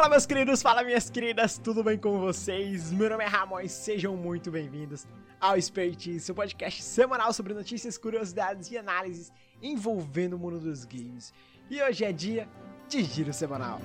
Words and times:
Fala 0.00 0.08
meus 0.08 0.24
queridos, 0.24 0.62
fala 0.62 0.82
minhas 0.82 1.10
queridas, 1.10 1.58
tudo 1.58 1.84
bem 1.84 1.98
com 1.98 2.18
vocês? 2.18 2.90
Meu 2.90 3.10
nome 3.10 3.22
é 3.22 3.26
Ramon 3.26 3.60
e 3.60 3.68
sejam 3.68 4.16
muito 4.16 4.50
bem-vindos 4.50 5.06
ao 5.38 5.58
Expertise, 5.58 6.20
seu 6.20 6.34
podcast 6.34 6.82
semanal 6.82 7.34
sobre 7.34 7.52
notícias, 7.52 7.98
curiosidades 7.98 8.70
e 8.70 8.78
análises 8.78 9.30
envolvendo 9.62 10.36
o 10.36 10.38
mundo 10.38 10.58
dos 10.58 10.86
games. 10.86 11.34
E 11.68 11.82
hoje 11.82 12.02
é 12.02 12.12
dia 12.12 12.48
de 12.88 13.02
giro 13.04 13.30
semanal. 13.30 13.78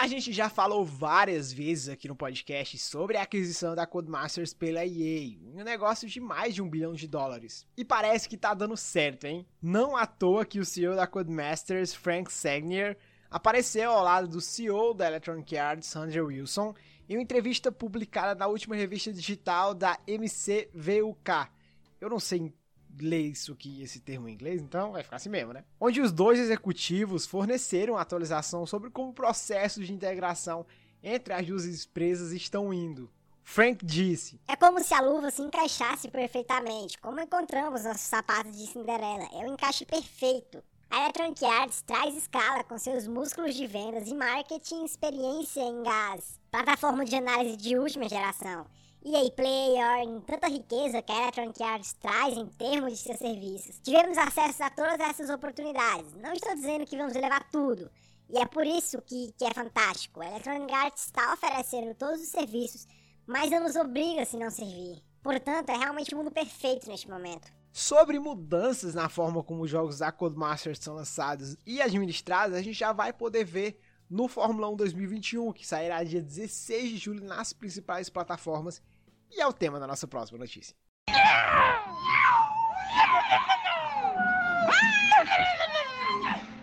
A 0.00 0.06
gente 0.06 0.32
já 0.32 0.48
falou 0.48 0.82
várias 0.82 1.52
vezes 1.52 1.90
aqui 1.90 2.08
no 2.08 2.16
podcast 2.16 2.78
sobre 2.78 3.18
a 3.18 3.22
aquisição 3.22 3.74
da 3.74 3.86
Codemasters 3.86 4.54
pela 4.54 4.82
EA, 4.82 5.36
um 5.54 5.62
negócio 5.62 6.08
de 6.08 6.18
mais 6.18 6.54
de 6.54 6.62
um 6.62 6.70
bilhão 6.70 6.94
de 6.94 7.06
dólares. 7.06 7.66
E 7.76 7.84
parece 7.84 8.26
que 8.26 8.38
tá 8.38 8.54
dando 8.54 8.78
certo, 8.78 9.26
hein? 9.26 9.46
Não 9.60 9.94
à 9.94 10.06
toa 10.06 10.46
que 10.46 10.58
o 10.58 10.64
CEO 10.64 10.96
da 10.96 11.06
Codemasters, 11.06 11.94
Frank 11.94 12.32
Sagnier, 12.32 12.96
apareceu 13.30 13.90
ao 13.90 14.02
lado 14.02 14.26
do 14.26 14.40
CEO 14.40 14.94
da 14.94 15.06
Electronic 15.06 15.54
Arts, 15.58 15.94
Andrew 15.94 16.28
Wilson, 16.28 16.74
em 17.06 17.16
uma 17.16 17.22
entrevista 17.22 17.70
publicada 17.70 18.34
na 18.34 18.46
última 18.46 18.76
revista 18.76 19.12
digital 19.12 19.74
da 19.74 19.98
MCVUK. 20.08 21.50
Eu 22.00 22.08
não 22.08 22.18
sei 22.18 22.54
ler 23.04 23.26
isso 23.28 23.52
aqui, 23.52 23.82
esse 23.82 24.00
termo 24.00 24.28
em 24.28 24.32
inglês, 24.32 24.60
então 24.60 24.92
vai 24.92 25.02
ficar 25.02 25.16
assim 25.16 25.28
mesmo, 25.28 25.52
né? 25.52 25.64
Onde 25.80 26.00
os 26.00 26.12
dois 26.12 26.38
executivos 26.38 27.26
forneceram 27.26 27.96
atualização 27.96 28.66
sobre 28.66 28.90
como 28.90 29.10
o 29.10 29.14
processo 29.14 29.82
de 29.82 29.92
integração 29.92 30.66
entre 31.02 31.32
as 31.32 31.46
duas 31.46 31.64
empresas 31.66 32.32
estão 32.32 32.72
indo. 32.72 33.10
Frank 33.42 33.84
disse: 33.84 34.40
É 34.46 34.54
como 34.54 34.82
se 34.82 34.94
a 34.94 35.00
luva 35.00 35.30
se 35.30 35.42
encaixasse 35.42 36.08
perfeitamente, 36.08 36.98
como 36.98 37.20
encontramos 37.20 37.84
nossos 37.84 38.02
sapatos 38.02 38.56
de 38.56 38.66
Cinderela. 38.66 39.28
É 39.32 39.44
o 39.44 39.52
encaixe 39.52 39.84
perfeito. 39.84 40.62
A 40.90 41.02
Electronic 41.02 41.44
Arts 41.44 41.82
traz 41.82 42.16
escala 42.16 42.64
com 42.64 42.76
seus 42.76 43.06
músculos 43.06 43.54
de 43.54 43.66
vendas 43.66 44.08
e 44.08 44.14
marketing 44.14 44.84
experiência 44.84 45.60
em 45.60 45.82
gás, 45.82 46.40
plataforma 46.50 47.04
de 47.04 47.14
análise 47.14 47.56
de 47.56 47.78
última 47.78 48.08
geração 48.08 48.66
EA 49.02 49.30
Player, 49.30 50.02
em 50.02 50.20
tanta 50.20 50.46
riqueza 50.46 51.00
que 51.00 51.10
a 51.10 51.22
Electronic 51.22 51.62
Arts 51.62 51.94
traz 51.94 52.36
em 52.36 52.46
termos 52.46 52.92
de 52.92 52.98
seus 52.98 53.18
serviços. 53.18 53.80
Tivemos 53.82 54.18
acesso 54.18 54.62
a 54.62 54.68
todas 54.68 55.00
essas 55.00 55.30
oportunidades. 55.30 56.12
Não 56.14 56.34
estou 56.34 56.54
dizendo 56.54 56.84
que 56.84 56.98
vamos 56.98 57.14
levar 57.14 57.48
tudo. 57.50 57.90
E 58.28 58.38
é 58.38 58.44
por 58.44 58.66
isso 58.66 59.00
que, 59.00 59.32
que 59.38 59.44
é 59.44 59.54
fantástico. 59.54 60.20
A 60.20 60.26
Electronic 60.26 60.72
Arts 60.72 61.06
está 61.06 61.32
oferecendo 61.32 61.94
todos 61.94 62.20
os 62.20 62.28
serviços, 62.28 62.86
mas 63.26 63.50
não 63.50 63.60
nos 63.60 63.74
obriga 63.74 64.26
se 64.26 64.36
não 64.36 64.50
servir. 64.50 65.02
Portanto, 65.22 65.70
é 65.70 65.76
realmente 65.78 66.14
o 66.14 66.18
mundo 66.18 66.30
perfeito 66.30 66.86
neste 66.86 67.08
momento. 67.08 67.50
Sobre 67.72 68.18
mudanças 68.18 68.94
na 68.94 69.08
forma 69.08 69.42
como 69.42 69.62
os 69.62 69.70
jogos 69.70 69.98
da 69.98 70.12
Codemasters 70.12 70.78
são 70.78 70.94
lançados 70.94 71.56
e 71.66 71.80
administrados, 71.80 72.54
a 72.54 72.62
gente 72.62 72.78
já 72.78 72.92
vai 72.92 73.14
poder 73.14 73.44
ver 73.44 73.80
no 74.10 74.26
Fórmula 74.26 74.68
1 74.68 74.76
2021, 74.76 75.52
que 75.52 75.66
sairá 75.66 76.02
dia 76.02 76.20
16 76.20 76.90
de 76.90 76.96
julho 76.98 77.24
nas 77.24 77.52
principais 77.52 78.10
plataformas 78.10 78.82
e 79.30 79.40
é 79.40 79.46
o 79.46 79.52
tema 79.52 79.78
da 79.78 79.86
nossa 79.86 80.08
próxima 80.08 80.38
notícia. 80.38 80.74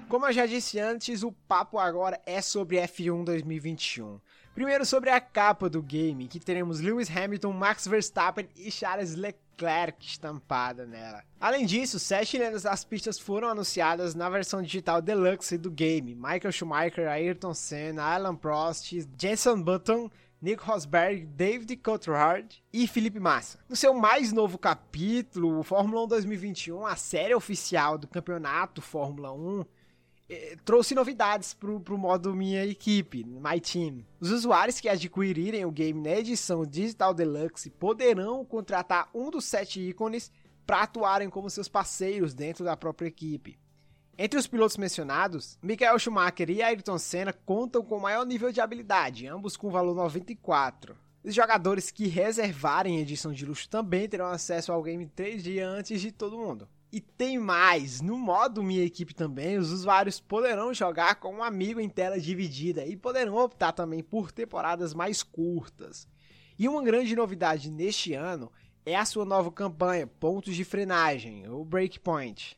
Como 0.10 0.26
eu 0.26 0.34
já 0.34 0.46
disse 0.46 0.80
antes, 0.80 1.24
o 1.24 1.32
papo 1.32 1.80
agora 1.80 2.22
é 2.26 2.42
sobre 2.42 2.78
F1 2.78 3.24
2021. 3.24 4.20
Primeiro 4.58 4.88
sobre 4.88 5.12
a 5.12 5.22
capa 5.22 5.70
do 5.70 5.84
game, 5.84 6.28
que 6.28 6.40
teremos 6.40 6.80
Lewis 6.80 7.16
Hamilton, 7.16 7.54
Max 7.54 7.86
Verstappen 7.86 8.50
e 8.56 8.72
Charles 8.72 9.14
Leclerc 9.14 10.04
estampada 10.04 10.84
nela. 10.84 11.24
Além 11.40 11.64
disso, 11.64 12.00
sete 12.00 12.40
lendas 12.40 12.64
das 12.64 12.84
pistas 12.84 13.20
foram 13.20 13.50
anunciadas 13.50 14.16
na 14.16 14.28
versão 14.28 14.64
digital 14.64 15.00
deluxe 15.00 15.60
do 15.60 15.70
game. 15.70 16.16
Michael 16.16 16.52
Schumacher, 16.52 17.08
Ayrton 17.08 17.54
Senna, 17.54 18.02
Alan 18.02 18.36
Prost, 18.36 18.92
Jenson 19.16 19.62
Button, 19.62 20.10
Nick 20.42 20.64
Rosberg, 20.64 21.28
David 21.28 21.76
Coulthard 21.78 22.64
e 22.74 22.88
Felipe 22.88 23.20
Massa. 23.20 23.60
No 23.70 23.76
seu 23.76 23.94
mais 23.94 24.34
novo 24.34 24.58
capítulo, 24.58 25.60
o 25.60 25.64
Fórmula 25.64 26.04
1 26.06 26.08
2021, 26.08 26.84
a 26.84 26.96
série 26.96 27.36
oficial 27.36 27.96
do 27.96 28.08
campeonato 28.08 28.82
Fórmula 28.82 29.32
1, 29.32 29.62
eh, 29.62 29.66
trouxe 30.66 30.94
novidades 30.94 31.54
para 31.54 31.72
o 31.72 31.98
modo 31.98 32.36
Minha 32.36 32.66
Equipe, 32.66 33.24
My 33.24 33.60
Team. 33.62 34.06
Os 34.20 34.32
usuários 34.32 34.80
que 34.80 34.90
adquirirem 34.90 35.66
o 35.66 35.72
game 35.72 36.02
na 36.02 36.18
edição 36.18 36.66
Digital 36.66 37.14
Deluxe 37.14 37.70
poderão 37.70 38.44
contratar 38.44 39.10
um 39.14 39.30
dos 39.30 39.46
sete 39.46 39.80
ícones 39.80 40.32
para 40.66 40.82
atuarem 40.82 41.30
como 41.30 41.50
seus 41.50 41.70
parceiros 41.70 42.34
dentro 42.34 42.66
da 42.66 42.76
própria 42.76 43.08
equipe. 43.08 43.58
Entre 44.18 44.40
os 44.40 44.48
pilotos 44.48 44.78
mencionados, 44.78 45.58
Michael 45.62 46.00
Schumacher 46.00 46.50
e 46.50 46.62
Ayrton 46.62 46.98
Senna 46.98 47.32
contam 47.32 47.84
com 47.84 48.00
maior 48.00 48.26
nível 48.26 48.52
de 48.52 48.60
habilidade, 48.60 49.28
ambos 49.28 49.56
com 49.56 49.70
valor 49.70 49.96
94. 49.96 50.98
Os 51.24 51.36
jogadores 51.36 51.92
que 51.92 52.08
reservarem 52.08 53.00
edição 53.00 53.32
de 53.32 53.46
luxo 53.46 53.70
também 53.70 54.10
terão 54.10 54.26
acesso 54.26 54.72
ao 54.72 54.82
game 54.82 55.06
3 55.06 55.44
dias 55.44 55.68
antes 55.70 56.02
de 56.02 56.12
todo 56.12 56.38
mundo. 56.38 56.68
E 56.92 57.02
tem 57.02 57.38
mais, 57.38 58.00
no 58.02 58.18
modo 58.18 58.64
Minha 58.64 58.86
Equipe 58.86 59.14
também, 59.14 59.58
os 59.58 59.72
usuários 59.72 60.20
poderão 60.20 60.74
jogar 60.74 61.16
com 61.16 61.36
um 61.36 61.44
amigo 61.44 61.80
em 61.80 61.90
tela 61.90 62.20
dividida 62.20 62.86
e 62.86 62.96
poderão 62.96 63.36
optar 63.36 63.74
também 63.74 64.02
por 64.02 64.32
temporadas 64.32 64.94
mais 64.94 65.22
curtas. 65.22 66.08
E 66.58 66.68
uma 66.68 66.82
grande 66.82 67.16
novidade 67.16 67.70
neste 67.70 68.14
ano 68.14 68.52
é 68.86 68.96
a 68.96 69.06
sua 69.06 69.26
nova 69.26 69.52
campanha 69.52 70.08
Pontos 70.08 70.56
de 70.56 70.64
Frenagem, 70.64 71.48
o 71.50 71.66
Breakpoint 71.66 72.58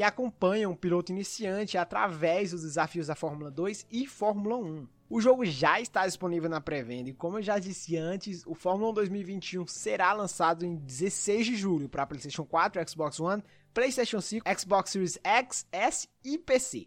que 0.00 0.02
acompanham 0.02 0.72
um 0.72 0.76
piloto 0.76 1.12
iniciante 1.12 1.76
através 1.76 2.52
dos 2.52 2.62
desafios 2.62 3.08
da 3.08 3.14
Fórmula 3.14 3.50
2 3.50 3.86
e 3.90 4.06
Fórmula 4.06 4.56
1. 4.56 4.88
O 5.12 5.20
jogo 5.20 5.44
já 5.44 5.80
está 5.80 6.06
disponível 6.06 6.48
na 6.48 6.60
pré-venda 6.60 7.10
e, 7.10 7.12
como 7.12 7.36
eu 7.36 7.42
já 7.42 7.58
disse 7.58 7.96
antes, 7.96 8.46
o 8.46 8.54
Fórmula 8.54 8.92
1 8.92 8.94
2021 8.94 9.66
será 9.66 10.12
lançado 10.12 10.64
em 10.64 10.76
16 10.76 11.46
de 11.46 11.56
julho 11.56 11.88
para 11.88 12.06
PlayStation 12.06 12.44
4, 12.44 12.88
Xbox 12.88 13.18
One, 13.18 13.42
PlayStation 13.74 14.20
5, 14.20 14.46
Xbox 14.56 14.90
Series 14.90 15.18
X, 15.24 15.66
S 15.72 16.08
e 16.24 16.38
PC. 16.38 16.86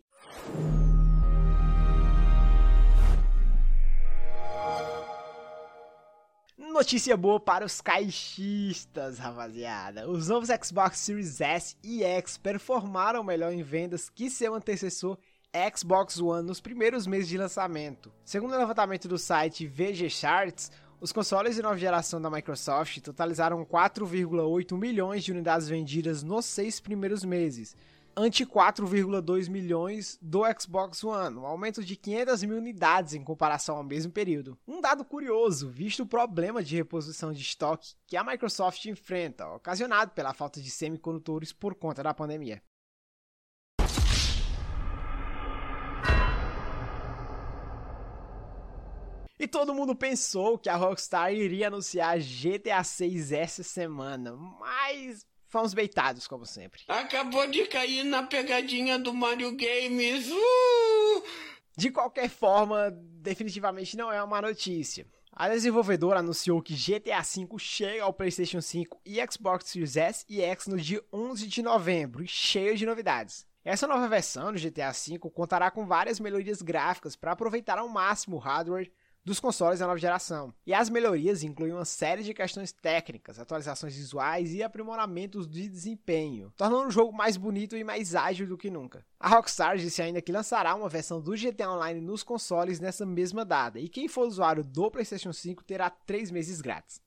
Notícia 6.57 7.17
boa 7.17 7.41
para 7.41 7.65
os 7.65 7.81
caixistas, 7.81 9.19
rapaziada. 9.19 10.09
Os 10.09 10.29
novos 10.29 10.47
Xbox 10.47 10.97
Series 10.99 11.41
S 11.41 11.75
e 11.83 12.05
X 12.05 12.37
performaram 12.37 13.21
melhor 13.21 13.51
em 13.51 13.61
vendas 13.61 14.09
que 14.09 14.29
seu 14.29 14.55
antecessor 14.55 15.17
Xbox 15.75 16.19
One 16.19 16.47
nos 16.47 16.59
primeiros 16.59 17.05
meses 17.05 17.29
de 17.29 17.37
lançamento. 17.37 18.11
Segundo 18.25 18.55
o 18.55 18.57
levantamento 18.57 19.07
do 19.07 19.19
site 19.19 19.67
VG 19.67 20.09
Charts, 20.09 20.71
os 20.99 21.11
consoles 21.11 21.55
de 21.55 21.61
nova 21.61 21.77
geração 21.77 22.19
da 22.19 22.27
Microsoft 22.27 22.99
totalizaram 23.01 23.63
4,8 23.63 24.75
milhões 24.75 25.23
de 25.23 25.31
unidades 25.31 25.69
vendidas 25.69 26.23
nos 26.23 26.45
seis 26.45 26.79
primeiros 26.79 27.23
meses, 27.23 27.75
ante 28.17 28.43
4,2 28.43 29.47
milhões 29.47 30.17
do 30.19 30.41
Xbox 30.59 31.03
One, 31.03 31.37
um 31.37 31.45
aumento 31.45 31.83
de 31.83 31.95
500 31.95 32.43
mil 32.43 32.57
unidades 32.57 33.13
em 33.13 33.23
comparação 33.23 33.77
ao 33.77 33.83
mesmo 33.83 34.11
período. 34.11 34.57
Um 34.67 34.81
dado 34.81 35.05
curioso, 35.05 35.69
visto 35.69 36.01
o 36.01 36.07
problema 36.07 36.63
de 36.63 36.75
reposição 36.75 37.31
de 37.31 37.43
estoque 37.43 37.93
que 38.07 38.17
a 38.17 38.23
Microsoft 38.23 38.83
enfrenta, 38.85 39.47
ocasionado 39.49 40.13
pela 40.13 40.33
falta 40.33 40.59
de 40.59 40.71
semicondutores 40.71 41.53
por 41.53 41.75
conta 41.75 42.01
da 42.01 42.11
pandemia. 42.11 42.59
E 49.43 49.47
todo 49.47 49.75
mundo 49.75 49.93
pensou 49.93 50.57
que 50.57 50.69
a 50.69 50.75
Rockstar 50.77 51.33
iria 51.33 51.67
anunciar 51.67 52.17
GTA 52.17 52.81
6 52.81 53.33
essa 53.33 53.61
semana, 53.61 54.33
mas 54.37 55.25
Fomos 55.49 55.73
beitados, 55.73 56.29
como 56.29 56.45
sempre. 56.45 56.81
Acabou 56.87 57.45
de 57.47 57.65
cair 57.65 58.05
na 58.05 58.23
pegadinha 58.23 58.97
do 58.97 59.13
Mario 59.13 59.51
Games. 59.51 60.31
Uh! 60.31 61.23
De 61.77 61.91
qualquer 61.91 62.29
forma, 62.29 62.89
definitivamente 62.89 63.97
não 63.97 64.09
é 64.09 64.23
uma 64.23 64.41
notícia. 64.41 65.05
A 65.33 65.49
desenvolvedora 65.49 66.19
anunciou 66.19 66.61
que 66.61 66.73
GTA 66.73 67.21
V 67.21 67.59
chega 67.59 68.01
ao 68.01 68.13
PlayStation 68.13 68.61
5 68.61 69.01
e 69.05 69.17
Xbox 69.29 69.71
Series 69.71 69.97
S 69.97 70.25
e 70.29 70.41
X 70.41 70.67
no 70.67 70.77
dia 70.77 71.03
11 71.11 71.47
de 71.47 71.61
novembro, 71.61 72.25
cheio 72.25 72.77
de 72.77 72.85
novidades. 72.85 73.45
Essa 73.65 73.87
nova 73.87 74.07
versão 74.07 74.53
do 74.53 74.59
GTA 74.59 74.91
V 74.91 75.19
contará 75.19 75.69
com 75.69 75.85
várias 75.85 76.17
melhorias 76.17 76.61
gráficas 76.61 77.17
para 77.17 77.33
aproveitar 77.33 77.77
ao 77.77 77.89
máximo 77.89 78.37
o 78.37 78.39
hardware 78.39 78.89
dos 79.23 79.39
consoles 79.39 79.79
da 79.79 79.87
nova 79.87 79.99
geração. 79.99 80.53
E 80.65 80.73
as 80.73 80.89
melhorias 80.89 81.43
incluem 81.43 81.73
uma 81.73 81.85
série 81.85 82.23
de 82.23 82.33
questões 82.33 82.71
técnicas, 82.71 83.39
atualizações 83.39 83.95
visuais 83.95 84.53
e 84.53 84.61
aprimoramentos 84.61 85.47
de 85.47 85.67
desempenho, 85.67 86.51
tornando 86.57 86.87
o 86.87 86.91
jogo 86.91 87.13
mais 87.13 87.37
bonito 87.37 87.77
e 87.77 87.83
mais 87.83 88.15
ágil 88.15 88.47
do 88.47 88.57
que 88.57 88.69
nunca. 88.69 89.05
A 89.19 89.29
Rockstar 89.29 89.77
disse 89.77 90.01
ainda 90.01 90.21
que 90.21 90.31
lançará 90.31 90.75
uma 90.75 90.89
versão 90.89 91.21
do 91.21 91.31
GTA 91.31 91.69
Online 91.69 92.01
nos 92.01 92.23
consoles 92.23 92.79
nessa 92.79 93.05
mesma 93.05 93.45
data, 93.45 93.79
e 93.79 93.87
quem 93.89 94.07
for 94.07 94.27
usuário 94.27 94.63
do 94.63 94.91
PlayStation 94.91 95.31
5 95.31 95.63
terá 95.63 95.89
3 95.89 96.31
meses 96.31 96.61
grátis. 96.61 97.02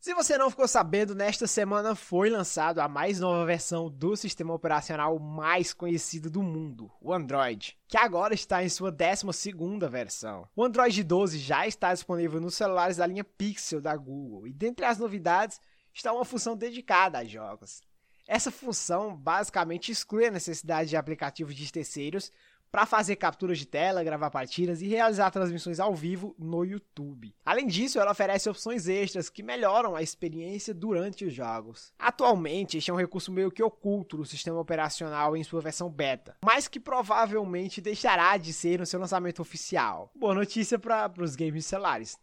Se 0.00 0.14
você 0.14 0.38
não 0.38 0.48
ficou 0.48 0.68
sabendo, 0.68 1.12
nesta 1.12 1.48
semana 1.48 1.92
foi 1.92 2.30
lançado 2.30 2.78
a 2.78 2.86
mais 2.86 3.18
nova 3.18 3.44
versão 3.44 3.90
do 3.90 4.14
sistema 4.14 4.54
operacional 4.54 5.18
mais 5.18 5.74
conhecido 5.74 6.30
do 6.30 6.40
mundo, 6.40 6.88
o 7.00 7.12
Android, 7.12 7.76
que 7.88 7.98
agora 7.98 8.32
está 8.32 8.62
em 8.62 8.68
sua 8.68 8.92
12ª 8.92 9.90
versão. 9.90 10.48
O 10.54 10.62
Android 10.62 11.02
12 11.02 11.38
já 11.40 11.66
está 11.66 11.92
disponível 11.92 12.40
nos 12.40 12.54
celulares 12.54 12.98
da 12.98 13.06
linha 13.08 13.24
Pixel 13.24 13.80
da 13.80 13.96
Google, 13.96 14.46
e 14.46 14.52
dentre 14.52 14.86
as 14.86 14.98
novidades 14.98 15.60
está 15.92 16.12
uma 16.12 16.24
função 16.24 16.56
dedicada 16.56 17.18
a 17.18 17.24
jogos. 17.24 17.82
Essa 18.28 18.52
função 18.52 19.16
basicamente 19.16 19.90
exclui 19.90 20.26
a 20.26 20.30
necessidade 20.30 20.90
de 20.90 20.96
aplicativos 20.96 21.56
de 21.56 21.72
terceiros 21.72 22.30
para 22.70 22.86
fazer 22.86 23.16
capturas 23.16 23.58
de 23.58 23.66
tela, 23.66 24.04
gravar 24.04 24.30
partidas 24.30 24.82
e 24.82 24.88
realizar 24.88 25.30
transmissões 25.30 25.80
ao 25.80 25.94
vivo 25.94 26.34
no 26.38 26.64
YouTube. 26.64 27.34
Além 27.44 27.66
disso, 27.66 27.98
ela 27.98 28.12
oferece 28.12 28.48
opções 28.48 28.88
extras 28.88 29.30
que 29.30 29.42
melhoram 29.42 29.96
a 29.96 30.02
experiência 30.02 30.74
durante 30.74 31.24
os 31.24 31.32
jogos. 31.32 31.92
Atualmente, 31.98 32.78
este 32.78 32.90
é 32.90 32.94
um 32.94 32.98
recurso 32.98 33.32
meio 33.32 33.50
que 33.50 33.62
oculto 33.62 34.18
no 34.18 34.26
sistema 34.26 34.60
operacional 34.60 35.36
em 35.36 35.44
sua 35.44 35.60
versão 35.60 35.88
beta, 35.88 36.36
mas 36.44 36.68
que 36.68 36.80
provavelmente 36.80 37.80
deixará 37.80 38.36
de 38.36 38.52
ser 38.52 38.78
no 38.78 38.86
seu 38.86 39.00
lançamento 39.00 39.40
oficial. 39.40 40.10
Boa 40.14 40.34
notícia 40.34 40.78
para 40.78 41.12
os 41.18 41.36
games 41.36 41.66
celulares. 41.66 42.18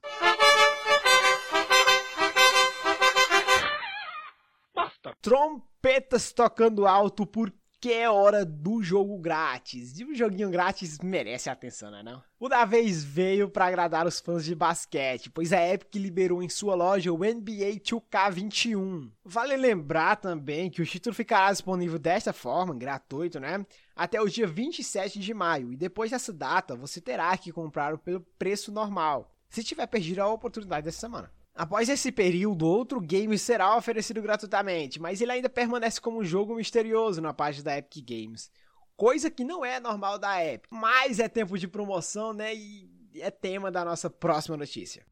Trompetas 5.22 6.32
tocando 6.32 6.88
alto 6.88 7.26
por 7.26 7.52
que 7.86 7.94
é 7.94 8.10
hora 8.10 8.44
do 8.44 8.82
jogo 8.82 9.16
grátis. 9.20 10.00
E 10.00 10.04
o 10.04 10.16
joguinho 10.16 10.50
grátis 10.50 10.98
merece 10.98 11.52
atenção, 11.52 11.92
né 11.92 12.02
não? 12.02 12.20
O 12.40 12.50
da 12.50 12.66
vez 12.66 13.04
veio 13.04 13.48
para 13.48 13.68
agradar 13.68 14.08
os 14.08 14.20
fãs 14.20 14.44
de 14.44 14.56
basquete, 14.56 15.30
pois 15.30 15.54
a 15.54 15.72
Epic 15.72 15.94
liberou 15.94 16.42
em 16.42 16.50
sua 16.50 16.74
loja 16.74 17.14
o 17.14 17.20
NBA 17.20 17.80
2K21. 17.84 19.12
Vale 19.24 19.56
lembrar 19.56 20.16
também 20.16 20.68
que 20.72 20.82
o 20.82 20.86
título 20.86 21.14
ficará 21.14 21.52
disponível 21.52 22.00
desta 22.00 22.34
forma, 22.34 22.74
gratuito, 22.74 23.40
né? 23.40 23.64
Até 23.96 24.20
o 24.20 24.28
dia 24.28 24.48
27 24.48 25.20
de 25.20 25.34
maio, 25.36 25.72
e 25.72 25.78
depois 25.78 26.10
dessa 26.10 26.34
data 26.34 26.76
você 26.76 27.00
terá 27.00 27.38
que 27.38 27.52
comprar 27.52 27.96
pelo 28.00 28.22
preço 28.40 28.72
normal, 28.72 29.32
se 29.48 29.64
tiver 29.64 29.86
perdido 29.86 30.22
a 30.22 30.34
oportunidade 30.34 30.86
dessa 30.86 31.02
semana. 31.02 31.32
Após 31.56 31.88
esse 31.88 32.12
período, 32.12 32.68
outro 32.68 33.00
game 33.00 33.40
será 33.40 33.78
oferecido 33.78 34.22
gratuitamente, 34.22 35.00
mas 35.00 35.22
ele 35.22 35.32
ainda 35.32 35.50
permanece 35.50 36.02
como 36.02 36.20
um 36.20 36.24
jogo 36.24 36.54
misterioso 36.54 37.22
na 37.22 37.34
página 37.34 37.64
da 37.64 37.78
Epic 37.78 38.06
Games. 38.06 38.52
Coisa 38.98 39.32
que 39.32 39.46
não 39.46 39.64
é 39.64 39.80
normal 39.80 40.20
da 40.20 40.44
Epic, 40.44 40.70
mas 40.70 41.18
é 41.18 41.30
tempo 41.30 41.58
de 41.58 41.66
promoção, 41.66 42.34
né? 42.34 42.54
E 42.54 42.90
é 43.22 43.32
tema 43.32 43.72
da 43.72 43.86
nossa 43.86 44.10
próxima 44.10 44.58
notícia. 44.58 45.06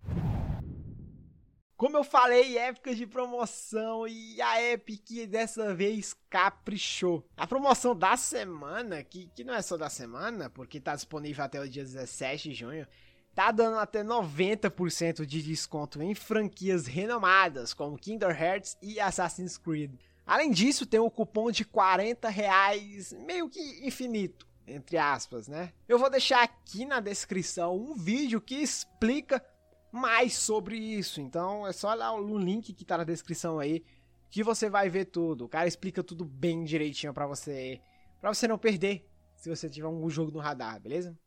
Como 1.78 1.98
eu 1.98 2.04
falei, 2.04 2.58
época 2.58 2.94
de 2.94 3.08
promoção 3.08 4.06
e 4.06 4.42
a 4.42 4.62
Epic 4.62 5.26
dessa 5.30 5.74
vez 5.74 6.14
caprichou. 6.30 7.26
A 7.38 7.48
promoção 7.48 7.96
da 7.96 8.18
semana, 8.18 9.02
que, 9.02 9.28
que 9.34 9.46
não 9.46 9.54
é 9.54 9.62
só 9.62 9.78
da 9.78 9.90
semana, 9.90 10.50
porque 10.50 10.78
está 10.78 10.94
disponível 10.94 11.44
até 11.44 11.60
o 11.60 11.70
dia 11.70 11.84
17 11.84 12.50
de 12.50 12.56
junho, 12.56 12.88
tá 13.36 13.52
dando 13.52 13.78
até 13.78 14.04
90% 14.04 15.26
de 15.26 15.42
desconto 15.42 16.02
em 16.02 16.14
franquias 16.14 16.86
renomadas 16.86 17.74
como 17.74 17.98
Kingdom 17.98 18.30
Hearts 18.30 18.78
e 18.82 19.00
Assassin's 19.00 19.58
Creed. 19.58 19.92
Além 20.26 20.52
disso, 20.52 20.86
tem 20.86 21.00
um 21.00 21.10
cupom 21.10 21.52
de 21.52 21.66
40 21.66 22.30
reais 22.30 23.12
meio 23.14 23.50
que 23.50 23.60
infinito, 23.86 24.48
entre 24.66 24.98
aspas, 24.98 25.48
né? 25.48 25.74
Eu 25.88 26.00
vou 26.00 26.10
deixar 26.10 26.44
aqui 26.44 26.86
na 26.86 27.00
descrição 27.00 27.76
um 27.76 27.96
vídeo 27.96 28.40
que 28.40 28.56
explica 28.56 29.44
mais 29.92 30.34
sobre 30.34 30.78
isso. 30.78 31.20
Então 31.20 31.68
é 31.68 31.74
só 31.74 31.92
olhar 31.92 32.14
o 32.14 32.38
link 32.38 32.72
que 32.74 32.86
tá 32.86 32.98
na 32.98 33.04
descrição 33.04 33.60
aí 33.60 33.84
que 34.30 34.44
você 34.44 34.70
vai 34.70 34.90
ver 34.90 35.06
tudo. 35.06 35.46
O 35.46 35.50
cara 35.50 35.68
explica 35.68 36.04
tudo 36.04 36.24
bem 36.24 36.64
direitinho 36.64 37.14
para 37.14 37.28
você, 37.28 37.82
para 38.22 38.34
você 38.34 38.48
não 38.48 38.58
perder 38.58 39.06
se 39.36 39.50
você 39.50 39.70
tiver 39.70 39.88
um 39.88 40.10
jogo 40.10 40.32
no 40.32 40.40
radar, 40.40 40.80
beleza? 40.80 41.18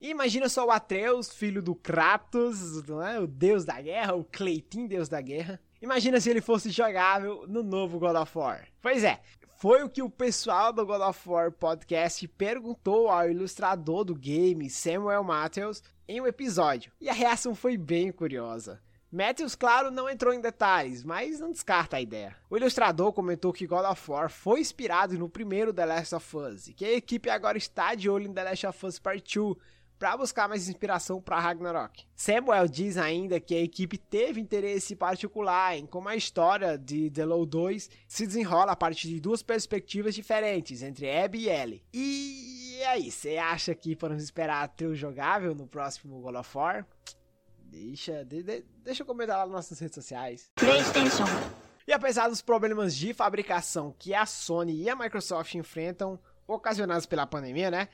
Imagina 0.00 0.48
só 0.48 0.66
o 0.66 0.70
Atreus, 0.70 1.32
filho 1.32 1.62
do 1.62 1.74
Kratos, 1.74 2.82
é? 3.04 3.18
o 3.18 3.26
deus 3.26 3.64
da 3.64 3.80
guerra, 3.80 4.14
o 4.14 4.24
Cleitin, 4.24 4.86
deus 4.86 5.08
da 5.08 5.20
guerra. 5.20 5.60
Imagina 5.80 6.20
se 6.20 6.30
ele 6.30 6.40
fosse 6.40 6.70
jogável 6.70 7.44
no 7.48 7.62
novo 7.62 7.98
God 7.98 8.16
of 8.16 8.36
War. 8.36 8.66
Pois 8.80 9.04
é, 9.04 9.20
foi 9.58 9.82
o 9.82 9.88
que 9.88 10.02
o 10.02 10.10
pessoal 10.10 10.72
do 10.72 10.86
God 10.86 11.00
of 11.00 11.28
War 11.28 11.50
Podcast 11.50 12.26
perguntou 12.28 13.08
ao 13.08 13.28
ilustrador 13.28 14.04
do 14.04 14.14
game, 14.14 14.70
Samuel 14.70 15.24
Matthews, 15.24 15.82
em 16.06 16.20
um 16.20 16.26
episódio. 16.26 16.92
E 17.00 17.08
a 17.08 17.12
reação 17.12 17.54
foi 17.54 17.76
bem 17.76 18.12
curiosa. 18.12 18.80
Matthews, 19.10 19.54
claro, 19.54 19.90
não 19.90 20.08
entrou 20.08 20.34
em 20.34 20.40
detalhes, 20.40 21.02
mas 21.02 21.40
não 21.40 21.50
descarta 21.50 21.96
a 21.96 22.00
ideia. 22.00 22.36
O 22.50 22.56
ilustrador 22.56 23.12
comentou 23.12 23.52
que 23.54 23.66
God 23.66 23.84
of 23.90 24.10
War 24.10 24.30
foi 24.30 24.60
inspirado 24.60 25.18
no 25.18 25.30
primeiro 25.30 25.72
The 25.72 25.86
Last 25.86 26.14
of 26.14 26.36
Us 26.36 26.68
e 26.68 26.74
que 26.74 26.84
a 26.84 26.92
equipe 26.92 27.30
agora 27.30 27.56
está 27.56 27.94
de 27.94 28.10
olho 28.10 28.26
em 28.26 28.32
The 28.32 28.44
Last 28.44 28.66
of 28.66 28.86
Us 28.86 28.98
Part 28.98 29.38
2 29.38 29.56
para 29.98 30.16
buscar 30.16 30.48
mais 30.48 30.68
inspiração 30.68 31.20
para 31.20 31.40
Ragnarok. 31.40 32.04
Samuel 32.14 32.68
diz 32.68 32.96
ainda 32.96 33.40
que 33.40 33.54
a 33.54 33.60
equipe 33.60 33.98
teve 33.98 34.40
interesse 34.40 34.94
particular 34.94 35.76
em 35.76 35.86
como 35.86 36.08
a 36.08 36.16
história 36.16 36.78
de 36.78 37.10
The 37.10 37.24
Low 37.24 37.44
2 37.44 37.90
se 38.06 38.26
desenrola 38.26 38.72
a 38.72 38.76
partir 38.76 39.08
de 39.08 39.20
duas 39.20 39.42
perspectivas 39.42 40.14
diferentes 40.14 40.82
entre 40.82 41.10
Abby 41.10 41.44
e 41.44 41.48
Ellie. 41.48 41.82
E 41.92 42.82
aí, 42.86 43.10
você 43.10 43.36
acha 43.36 43.74
que 43.74 43.96
podemos 43.96 44.22
esperar 44.22 44.68
ter 44.68 44.86
o 44.86 44.94
jogável 44.94 45.54
no 45.54 45.66
próximo 45.66 46.20
God 46.20 46.36
of 46.36 46.56
War? 46.56 46.86
Deixa, 47.64 48.24
de, 48.24 48.42
de, 48.42 48.64
deixa 48.84 49.02
eu 49.02 49.06
comentar 49.06 49.36
lá 49.36 49.44
nas 49.44 49.52
nossas 49.52 49.78
redes 49.78 49.94
sociais. 49.94 50.50
PlayStation. 50.54 51.24
E 51.86 51.92
apesar 51.92 52.28
dos 52.28 52.40
problemas 52.40 52.94
de 52.94 53.12
fabricação 53.12 53.94
que 53.98 54.14
a 54.14 54.24
Sony 54.24 54.82
e 54.82 54.88
a 54.90 54.96
Microsoft 54.96 55.54
enfrentam, 55.54 56.18
ocasionados 56.46 57.04
pela 57.04 57.26
pandemia, 57.26 57.70
né? 57.70 57.88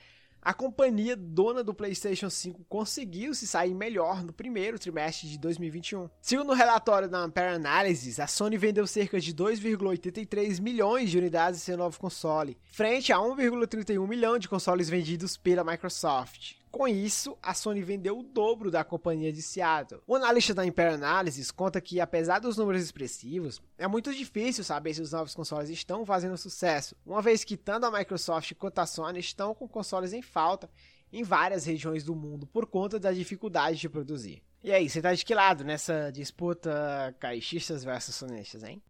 A 0.44 0.52
companhia 0.52 1.16
dona 1.16 1.64
do 1.64 1.72
PlayStation 1.72 2.28
5 2.28 2.66
conseguiu 2.68 3.34
se 3.34 3.46
sair 3.46 3.74
melhor 3.74 4.22
no 4.22 4.32
primeiro 4.32 4.78
trimestre 4.78 5.26
de 5.26 5.38
2021. 5.38 6.10
Segundo 6.20 6.50
o 6.50 6.54
relatório 6.54 7.08
da 7.08 7.18
Ampere 7.18 7.54
Analysis, 7.54 8.20
a 8.20 8.26
Sony 8.26 8.58
vendeu 8.58 8.86
cerca 8.86 9.18
de 9.18 9.34
2,83 9.34 10.60
milhões 10.60 11.10
de 11.10 11.16
unidades 11.16 11.60
de 11.60 11.64
seu 11.64 11.78
novo 11.78 11.98
console, 11.98 12.58
frente 12.66 13.10
a 13.10 13.16
1,31 13.16 14.06
milhão 14.06 14.38
de 14.38 14.48
consoles 14.48 14.90
vendidos 14.90 15.36
pela 15.38 15.64
Microsoft. 15.64 16.63
Com 16.74 16.88
isso, 16.88 17.38
a 17.40 17.54
Sony 17.54 17.84
vendeu 17.84 18.18
o 18.18 18.22
dobro 18.24 18.68
da 18.68 18.82
companhia 18.82 19.32
de 19.32 19.40
Seattle. 19.40 20.02
O 20.08 20.16
analista 20.16 20.52
da 20.52 20.66
Imperial 20.66 20.96
Analysis 20.96 21.52
conta 21.52 21.80
que, 21.80 22.00
apesar 22.00 22.40
dos 22.40 22.56
números 22.56 22.82
expressivos, 22.82 23.62
é 23.78 23.86
muito 23.86 24.12
difícil 24.12 24.64
saber 24.64 24.92
se 24.92 25.00
os 25.00 25.12
novos 25.12 25.36
consoles 25.36 25.70
estão 25.70 26.04
fazendo 26.04 26.36
sucesso, 26.36 26.96
uma 27.06 27.22
vez 27.22 27.44
que 27.44 27.56
tanto 27.56 27.86
a 27.86 27.96
Microsoft 27.96 28.54
quanto 28.54 28.80
a 28.80 28.86
Sony 28.86 29.20
estão 29.20 29.54
com 29.54 29.68
consoles 29.68 30.12
em 30.12 30.20
falta 30.20 30.68
em 31.12 31.22
várias 31.22 31.64
regiões 31.64 32.02
do 32.02 32.16
mundo 32.16 32.44
por 32.44 32.66
conta 32.66 32.98
da 32.98 33.12
dificuldade 33.12 33.78
de 33.78 33.88
produzir. 33.88 34.42
E 34.60 34.72
aí, 34.72 34.88
você 34.90 35.00
tá 35.00 35.14
de 35.14 35.24
que 35.24 35.32
lado 35.32 35.62
nessa 35.62 36.10
disputa 36.10 37.14
caixistas 37.20 37.84
versus 37.84 38.16
sonistas, 38.16 38.64
hein? 38.64 38.82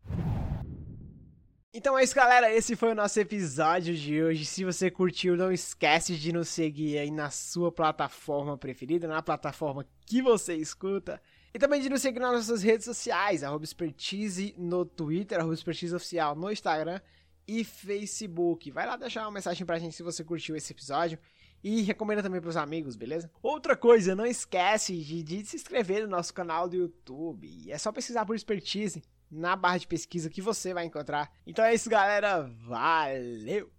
Então 1.76 1.98
é 1.98 2.04
isso, 2.04 2.14
galera. 2.14 2.54
Esse 2.54 2.76
foi 2.76 2.92
o 2.92 2.94
nosso 2.94 3.18
episódio 3.18 3.96
de 3.96 4.22
hoje. 4.22 4.44
Se 4.44 4.64
você 4.64 4.92
curtiu, 4.92 5.36
não 5.36 5.50
esquece 5.50 6.14
de 6.14 6.32
nos 6.32 6.48
seguir 6.48 6.98
aí 6.98 7.10
na 7.10 7.30
sua 7.30 7.72
plataforma 7.72 8.56
preferida, 8.56 9.08
na 9.08 9.20
plataforma 9.20 9.84
que 10.06 10.22
você 10.22 10.54
escuta. 10.54 11.20
E 11.52 11.58
também 11.58 11.80
de 11.80 11.90
nos 11.90 12.00
seguir 12.00 12.20
nas 12.20 12.32
nossas 12.32 12.62
redes 12.62 12.84
sociais, 12.84 13.42
arroba 13.42 13.64
expertise 13.64 14.54
no 14.56 14.84
Twitter, 14.84 15.40
arroba 15.40 15.52
expertise 15.52 15.92
oficial 15.92 16.36
no 16.36 16.48
Instagram 16.48 17.00
e 17.44 17.64
Facebook. 17.64 18.70
Vai 18.70 18.86
lá 18.86 18.96
deixar 18.96 19.22
uma 19.22 19.32
mensagem 19.32 19.66
pra 19.66 19.80
gente 19.80 19.96
se 19.96 20.02
você 20.04 20.22
curtiu 20.22 20.54
esse 20.54 20.72
episódio. 20.72 21.18
E 21.60 21.82
recomenda 21.82 22.22
também 22.22 22.40
pros 22.40 22.56
amigos, 22.56 22.94
beleza? 22.94 23.28
Outra 23.42 23.74
coisa, 23.74 24.14
não 24.14 24.26
esquece 24.26 24.96
de, 24.96 25.24
de 25.24 25.44
se 25.44 25.56
inscrever 25.56 26.02
no 26.02 26.08
nosso 26.08 26.32
canal 26.32 26.68
do 26.68 26.76
YouTube. 26.76 27.68
É 27.68 27.78
só 27.78 27.90
pesquisar 27.90 28.24
por 28.24 28.36
expertise 28.36 29.02
na 29.34 29.56
barra 29.56 29.78
de 29.78 29.86
pesquisa 29.86 30.30
que 30.30 30.40
você 30.40 30.72
vai 30.72 30.84
encontrar. 30.84 31.30
Então 31.46 31.64
é 31.64 31.74
isso, 31.74 31.90
galera. 31.90 32.42
Valeu! 32.62 33.70